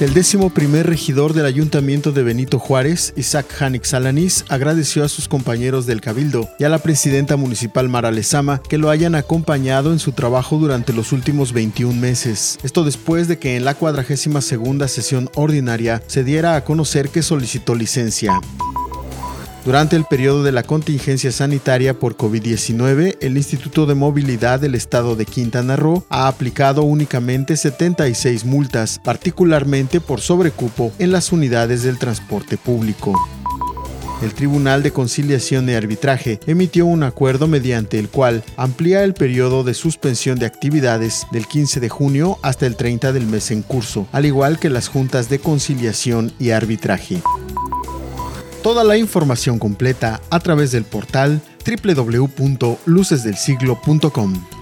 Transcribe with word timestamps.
El 0.00 0.14
décimo 0.14 0.48
primer 0.48 0.86
regidor 0.86 1.34
del 1.34 1.44
Ayuntamiento 1.44 2.10
de 2.10 2.22
Benito 2.22 2.58
Juárez, 2.58 3.12
Isaac 3.16 3.60
Hanix 3.60 3.92
Alanís, 3.92 4.46
agradeció 4.48 5.04
a 5.04 5.10
sus 5.10 5.28
compañeros 5.28 5.84
del 5.84 6.00
Cabildo 6.00 6.48
y 6.58 6.64
a 6.64 6.70
la 6.70 6.78
presidenta 6.78 7.36
municipal 7.36 7.90
Mara 7.90 8.10
Lezama 8.10 8.62
que 8.66 8.78
lo 8.78 8.88
hayan 8.88 9.14
acompañado 9.14 9.92
en 9.92 9.98
su 9.98 10.12
trabajo 10.12 10.56
durante 10.56 10.94
los 10.94 11.12
últimos 11.12 11.52
21 11.52 12.00
meses. 12.00 12.58
Esto 12.62 12.82
después 12.82 13.28
de 13.28 13.38
que 13.38 13.56
en 13.56 13.66
la 13.66 13.74
42 13.74 14.42
segunda 14.42 14.88
sesión 14.88 15.28
ordinaria 15.34 16.02
se 16.06 16.24
diera 16.24 16.56
a 16.56 16.64
conocer 16.64 17.10
que 17.10 17.20
solicitó 17.20 17.74
licencia. 17.74 18.40
Durante 19.64 19.94
el 19.94 20.04
periodo 20.04 20.42
de 20.42 20.52
la 20.52 20.62
contingencia 20.62 21.30
sanitaria 21.30 21.98
por 21.98 22.16
COVID-19, 22.16 23.18
el 23.20 23.36
Instituto 23.36 23.84
de 23.84 23.94
Movilidad 23.94 24.58
del 24.58 24.74
Estado 24.74 25.16
de 25.16 25.26
Quintana 25.26 25.76
Roo 25.76 26.02
ha 26.08 26.28
aplicado 26.28 26.82
únicamente 26.82 27.58
76 27.58 28.46
multas, 28.46 28.98
particularmente 29.04 30.00
por 30.00 30.22
sobrecupo 30.22 30.92
en 30.98 31.12
las 31.12 31.30
unidades 31.30 31.82
del 31.82 31.98
transporte 31.98 32.56
público. 32.56 33.12
El 34.22 34.32
Tribunal 34.32 34.82
de 34.82 34.92
Conciliación 34.92 35.68
y 35.68 35.74
Arbitraje 35.74 36.40
emitió 36.46 36.86
un 36.86 37.02
acuerdo 37.02 37.46
mediante 37.46 37.98
el 37.98 38.08
cual 38.08 38.42
amplía 38.56 39.04
el 39.04 39.12
periodo 39.12 39.62
de 39.62 39.74
suspensión 39.74 40.38
de 40.38 40.46
actividades 40.46 41.26
del 41.32 41.46
15 41.46 41.80
de 41.80 41.88
junio 41.90 42.38
hasta 42.42 42.66
el 42.66 42.76
30 42.76 43.12
del 43.12 43.26
mes 43.26 43.50
en 43.50 43.62
curso, 43.62 44.06
al 44.12 44.24
igual 44.24 44.58
que 44.58 44.70
las 44.70 44.88
juntas 44.88 45.28
de 45.28 45.38
conciliación 45.38 46.32
y 46.38 46.50
arbitraje. 46.50 47.22
Toda 48.62 48.84
la 48.84 48.98
información 48.98 49.58
completa 49.58 50.20
a 50.28 50.38
través 50.40 50.72
del 50.72 50.84
portal 50.84 51.40
www.lucesdelsiglo.com. 51.64 54.59